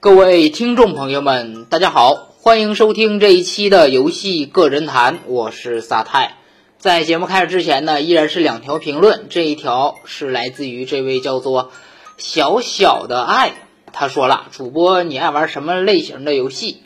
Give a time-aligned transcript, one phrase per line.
[0.00, 6.36] 各位听众朋友们，大家好，欢迎收听这一期的游戏个人谈，我是萨泰。
[6.78, 11.72] 在节目开始之前呢，依然是两条评论，这一条是来自于这位叫做
[12.16, 13.54] 小小的爱，
[13.92, 16.76] 他说了：“主播，你爱玩什么类型的游戏？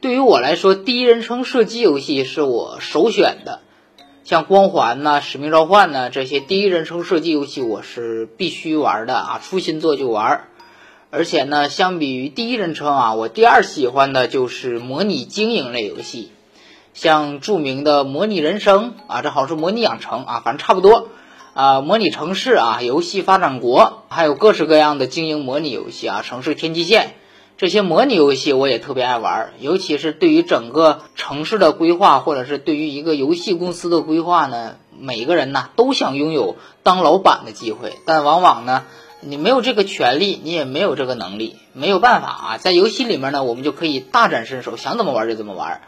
[0.00, 3.62] 对于我来说，第一人称射击游戏是我首选的，
[4.22, 10.44] 像光环呐、使命召唤呐这些第一人称射击游戏，我是必须玩的啊，出新作就玩。”
[11.14, 16.32] 而且呢，相比于第一人称啊，我第二喜欢的就是模拟经营类游戏，
[16.94, 21.08] 像著名的模拟人生啊，这好像是模拟养成啊，反正差不多
[21.52, 27.12] 啊，模拟城市啊，游戏发展国，还有各式各样的经营模拟游戏啊，城市天际线
[27.58, 38.84] 这些模拟游戏我也特别爱玩，尤其是对于整个城市的规划，或者是对于一个游戏公司的规划呢，每个人呢都想拥有当老板的机会，但往往呢。
[39.24, 42.58] 你没有这个权利，你也没有这个能力，没有办法啊！
[42.58, 45.80] 在游戏里面呢，我们就可以大展身手，想怎么玩就怎么玩。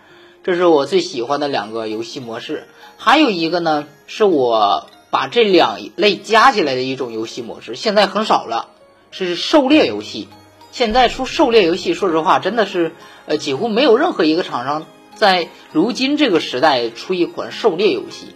[0.44, 2.68] 这是我最喜欢的两个游戏模式。
[2.96, 8.68] 还有一个呢，是我把这两类加起来的一种游戏模式，现在很少了，
[9.10, 10.28] 是狩猎游戏。
[10.70, 12.92] 现在出狩猎游戏，说实话，真的是
[13.26, 18.28] 呃，几乎没有任何一个厂商在如今这个时代出一款狩猎游戏。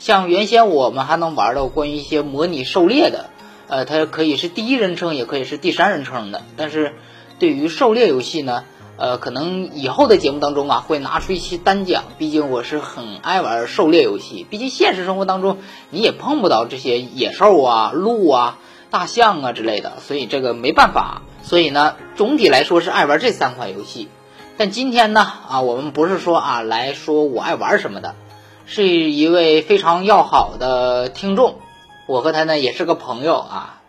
[0.00, 3.30] 像原先我们还能玩到关于一些模拟狩猎的。
[3.72, 6.42] 呃，它可以是第一人称，也可以是第三人称的。
[6.58, 6.92] 但是，
[7.38, 8.64] 对于狩猎游戏呢，
[8.98, 12.04] 呃，可能以后的节目当中啊，会拿出一期单讲。
[12.18, 15.56] 毕竟我是很爱玩狩猎游戏，毕竟现实生活当中
[15.88, 18.58] 你也碰不到这些野兽啊、鹿啊、
[18.90, 21.22] 大象啊之类的，所以这个没办法。
[21.42, 24.08] 所以呢，总体来说是爱玩这三款游戏。
[24.58, 28.16] 但今天呢，啊，我们不是说啊来说我爱玩什么的，
[28.66, 31.56] 是一位非常要好的听众。
[32.06, 33.80] 我和他呢也是个朋友啊，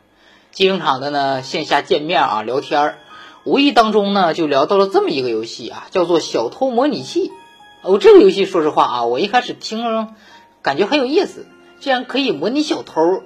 [0.51, 2.97] 经常的呢线下见面啊聊天儿，
[3.43, 7.29] 无意当中呢就聊到了这么一个游戏啊，叫做《小偷模拟器》。
[7.81, 10.09] 哦，这个游戏说实话啊，我一开始听
[10.61, 11.45] 感觉很有意思，
[11.79, 13.23] 竟然可以模拟小偷。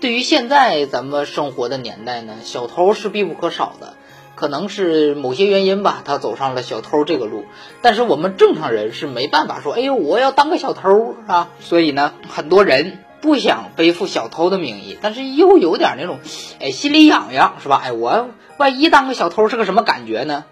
[0.00, 3.94] 对于现在咱们生活的年代呢，小偷是必不可少的。
[4.34, 7.44] 可能是某些原因吧，他走上了小偷这个路。
[7.80, 11.50] 但是我们正常人是没办法说，哎呦，我要当个小偷啊。
[11.60, 12.98] 所以呢，很多人。
[13.22, 16.18] 不想背负小偷的名义，但是又有点那种，
[16.60, 17.80] 哎，心里痒痒，是吧？
[17.84, 20.44] 哎，我万一当个小偷是个什么感觉呢？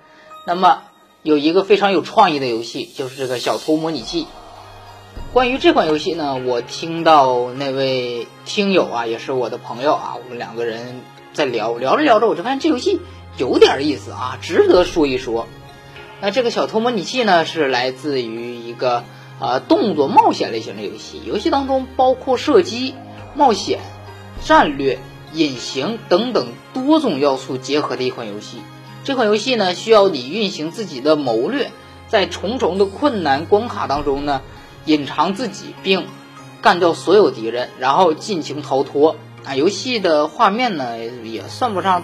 [0.47, 0.85] 那么
[1.25, 4.29] 有一个非常有创意的游戏，就是这个小偷模拟器。
[5.33, 11.01] 关于这款游戏呢，我听到那位听友啊，也是我的朋友啊，我们两个人
[11.33, 13.01] 在聊聊着聊着，我就发现这游戏
[13.37, 15.49] 有点意思啊，值得说一说。
[16.21, 19.03] 那这个小偷模拟器呢，是来自于一个。
[19.41, 22.95] 啊，动作冒险类型的游戏，游戏当中包括射击、
[23.35, 23.81] 冒险、
[24.45, 24.99] 战略、
[25.33, 28.59] 隐形等等多种要素结合的一款游戏。
[29.03, 31.71] 这款游戏呢，需要你运行自己的谋略，
[32.07, 34.43] 在重重的困难关卡当中呢，
[34.85, 36.07] 隐藏自己并
[36.61, 39.17] 干掉所有敌人，然后尽情逃脱。
[39.43, 42.03] 啊，游戏的画面呢，也算不上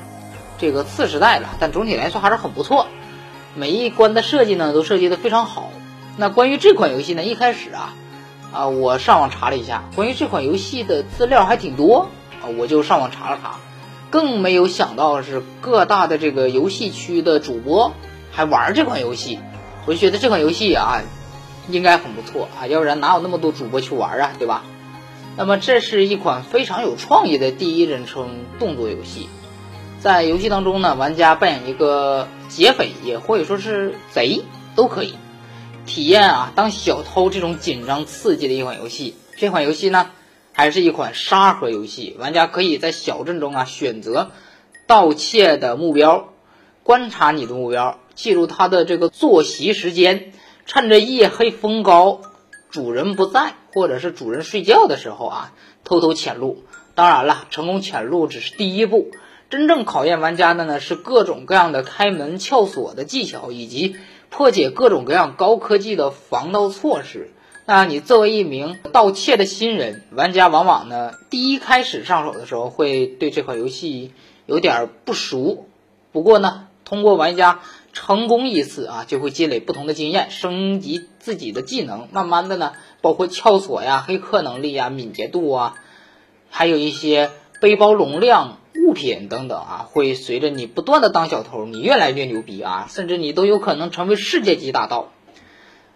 [0.57, 2.87] 这个次时代了，但总体来说还是很不错。
[3.55, 5.71] 每一关的设计呢，都设计的非常好。
[6.19, 7.23] 那关于这款游戏呢？
[7.23, 7.95] 一开始啊，
[8.51, 12.09] 啊，我上网查了一下，关于这款游戏的资料还挺多
[12.41, 13.57] 啊，我就上网查了查，
[14.09, 17.93] 更没有想到是各大的这个游戏区的主播
[18.33, 19.39] 还玩这款游戏，
[19.85, 21.03] 我就觉得这款游戏啊，
[21.69, 24.63] 应该很不错啊，要不然哪有那么多主播去玩啊，对吧？
[25.37, 29.29] 那么这是一款非常有创意的第一人称动作游戏，
[30.01, 34.43] 在游戏当中呢，玩家扮演一个劫匪，也或者说是贼
[34.75, 35.15] 都可以。
[35.87, 39.15] 体验啊，当小偷这种紧张刺激的一款游戏。
[39.37, 40.11] 这款游戏呢，
[40.53, 42.17] 还是一款沙盒游戏。
[42.19, 44.33] 玩家可以在小镇中啊选择
[44.87, 46.33] 盗窃的目标，
[46.83, 50.33] 观察你的目标，记录他的这个作息时间，
[50.67, 52.21] 趁着夜黑风高、
[52.71, 55.53] 主人不在或者是主人睡觉的时候啊，
[55.85, 56.65] 偷偷潜入。
[56.95, 59.11] 当然了，成功潜入只是第一步，
[59.51, 63.97] 真正考验玩家的呢是各种各样的开门撬锁的技巧以及。
[64.29, 67.31] 破解各种各样高科技的防盗措施。
[67.65, 74.13] 那你作为一名盗窃的新人玩家，往往呢第一开始上手的时候会对这款游戏
[74.45, 75.69] 有点不熟。
[76.11, 77.61] 不过呢，通过玩家
[77.93, 82.09] 成功一次啊，就会积累不同的经验，升级自己的技能。
[82.11, 85.75] 慢慢的呢，包括撬锁呀、黑客能力呀、敏捷度啊，
[86.51, 88.59] 还有一些背包容量。
[88.97, 95.13] 品等等啊，会随着你不断的当小偷，你越来越牛逼啊，甚至你都有可能成为世界级大盗，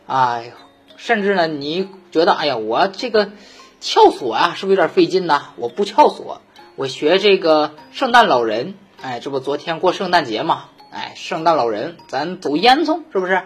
[0.06, 0.52] 哎，
[0.96, 3.32] 甚至呢，你觉得哎呀，我这个
[3.80, 5.48] 撬锁啊，是不是有点费劲呢？
[5.56, 6.42] 我不撬锁，
[6.76, 13.42] 我学这个圣诞老人，哎，这不昨天过圣诞节嘛，哎，圣诞老人，咱走烟囱是不是？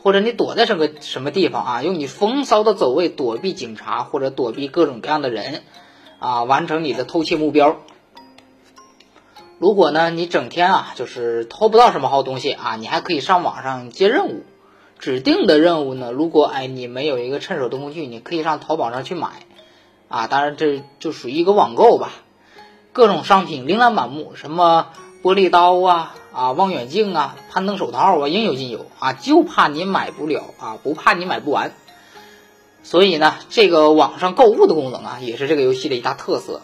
[0.00, 1.82] 或者你躲在什么什么地方啊？
[1.82, 5.62] 用你风骚的走位躲避警察，或者躲避各种各样的人，
[6.20, 7.78] 啊，完成你的偷窃目标。
[9.58, 14.44] 如果呢，你整天啊就是偷不到什么好东西啊，你还可以上网上接任务。
[14.98, 19.28] 指定的任务呢，如果哎你没有一个趁手的工具，你可以上淘宝上去买。
[20.08, 22.10] 啊，当然这就属于一个网购吧。
[22.92, 24.88] 各种商品琳琅满目，什么
[25.22, 26.14] 玻璃刀啊。
[26.30, 31.72] 啊，望远镜啊，攀登手套啊，应有尽有啊，就怕你买不了啊，不怕你买不完。
[32.84, 36.60] 所以呢，这个网上购物的功能啊，也是这个游戏的一大特色。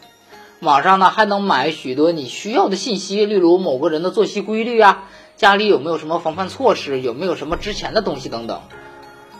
[0.60, 5.04] 网上呢还能买许多你需要的信息，例如某个人的作息规律啊，
[5.36, 8.62] 家里有没有什么防范措施，有没有什么值钱的东西等等。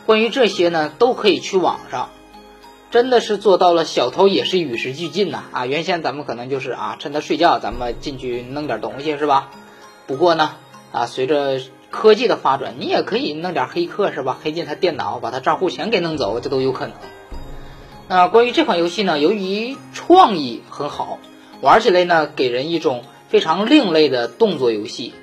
[0.07, 2.11] 关于这些呢，都可以去网上。
[2.91, 5.67] 真的是做到了小偷也是与时俱进呐啊！
[5.67, 9.51] 原先咱们可能就是啊，趁他睡觉，咱们进去弄点东西是吧？
[10.07, 10.53] 不过呢，
[10.93, 11.59] 啊，随着
[11.91, 14.39] 科技的发展，你也可以弄点黑客是吧？
[14.41, 16.95] 黑进他电脑，把他账户钱给弄走，这都有可能。
[18.09, 21.19] 那关于这款游戏呢，由于创意很好，
[21.61, 25.15] 玩起来呢给人一种非常另类的动作游戏，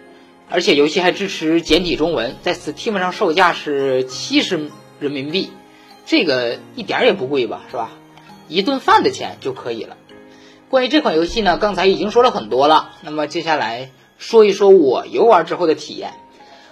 [0.49, 4.69] 而且游戏还支持简体中文，在 Steam 上售价是七十
[4.99, 5.49] 人民币，
[6.05, 7.91] 这个一点也不贵吧，是吧？
[8.47, 9.97] 一顿饭的钱就可以了。
[10.69, 13.91] 关于这款游戏呢，刚才已经说了很多了，那么接下来。
[14.17, 16.13] 说一说我游玩之后的体验。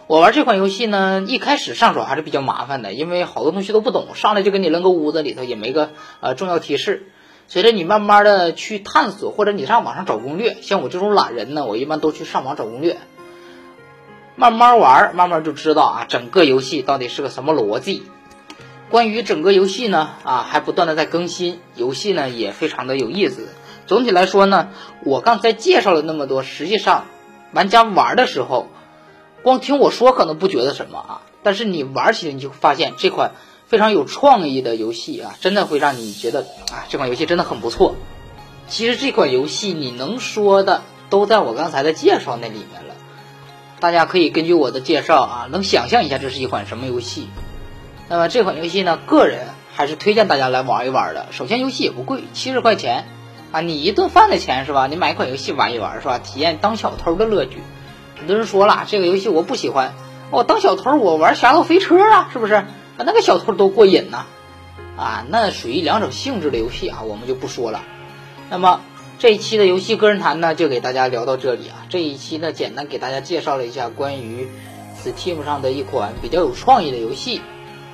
[0.09, 7.11] 我玩这款游戏呢，一开始上手还是比较麻烦的，因为好多东西都不懂，上来就给你扔个屋子里头，也没个呃重要提示。
[7.47, 12.97] 随着你慢慢的去探索，或者你上网上找攻略，像我这种懒人呢，我一般都去上网找攻略，
[14.35, 18.01] 慢慢玩，慢慢就知道啊，整个游戏到底是个什么逻辑。
[18.89, 23.47] 关于整个游戏呢，啊，还不断的在更新，游戏呢也非常的有意思。
[23.85, 24.69] 总体来说呢，
[25.03, 27.05] 我刚才介绍了那么多，实际上。
[27.51, 28.67] 玩家玩的时候，
[29.43, 33.31] 光听我说可能不觉得什么啊，但是你玩起来你就发现这款
[33.67, 36.41] 非常有创意的游戏啊，真的会让你觉得
[36.71, 37.95] 啊，这款游戏真的很不错。
[38.67, 42.95] 其实这款游戏你能说的都在我刚才的介绍那里面了，
[43.79, 47.27] 大家可以根据我的介绍啊，能想象一下这是一款什么游戏。
[48.09, 51.27] 那么这款游戏呢，个人还是推荐大家来玩一玩的。
[51.31, 53.05] 首先游戏也不贵，七十块钱。
[53.51, 54.85] 啊，你一顿饭的钱是吧？
[54.85, 56.19] 你买一款游戏玩一玩是吧？
[56.19, 57.59] 体验当小偷的乐趣。
[58.19, 59.93] 很多人说了，这个游戏我不喜欢，
[60.29, 62.53] 我当小偷我玩侠盗飞车啊，是不是？
[62.53, 62.65] 啊，
[62.97, 64.25] 那个小偷多过瘾呐！
[64.97, 67.81] 啊，那属于两种性质的游戏啊，我们就不说了。
[68.49, 68.81] 那么
[69.17, 71.85] 这一期的游戏个人谈呢，就给大家聊到这里啊。
[71.89, 74.47] 这一期呢，简单给大家介绍了一下关于
[75.01, 77.41] Steam 上的一款比较有创意的游戏，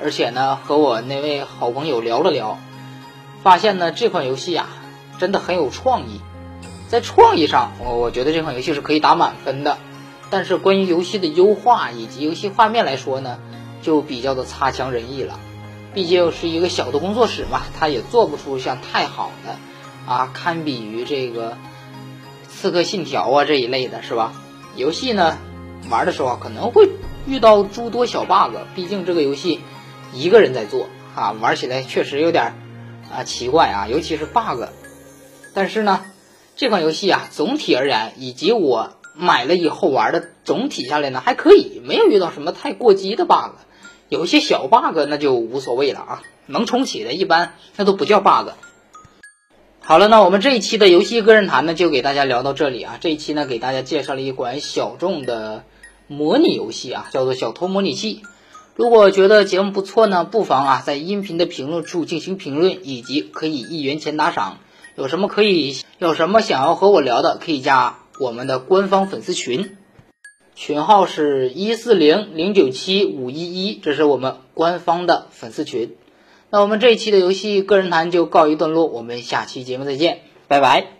[0.02, 2.58] 而且呢，和我那位好朋友聊了聊，
[3.44, 4.68] 发现呢，这款游戏啊。
[5.18, 6.20] 真的很有创意，
[6.90, 9.78] 在创意上，我我觉得这款游戏是可以打满分的。
[10.36, 13.40] 但是关于游戏的优化以及游戏画面来说呢，
[13.82, 15.40] 就比较的差强人意了。
[15.94, 19.56] 毕竟是一个小的工作室嘛，它也做不出像太好的
[20.12, 21.52] 啊，堪比于这个
[22.50, 24.34] 《刺客信条》啊这一类的，是吧？
[24.76, 25.38] 游戏呢，
[25.90, 26.90] 玩的时候可能会
[27.26, 29.62] 遇到诸多小 bug，毕竟这个游戏
[30.12, 32.52] 一个人在做啊，玩起来确实有点
[33.10, 34.66] 啊奇怪啊，尤其是 bug。
[35.54, 36.04] 但是呢，
[36.58, 43.56] 这款游戏啊，总体而言，以及我买了以后玩的总体下来呢，还可以，没有遇到什么太过激的 bug，
[44.10, 48.50] 有一些小 bug 那就无所谓了啊，能重启的一般那都不叫 bug。
[49.80, 52.98] 好了，那我们这一期的游戏个人谈呢，就给大家聊到这里啊。
[53.00, 55.64] 这一期呢，给大家介绍了一款小众的
[56.08, 58.22] 模拟游戏啊，叫做《小偷模拟器》。
[58.76, 64.58] 如果觉得节目不错呢，不妨啊在音频的评论处进行评论，以及可以一元钱打赏。
[64.96, 69.78] 有什么可以有什么想要和我聊的，可以加我们的官方粉丝群，
[70.56, 75.96] 群号是一四零零九七五一一，这是我们官方的粉丝群。
[76.50, 80.95] 那我们这一期的游戏个人谈就告一段落，我们下期节目再见，拜拜。